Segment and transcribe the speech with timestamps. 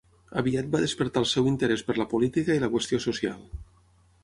[0.41, 3.49] Aviat va despertar el seu interès per la política i la qüestió social.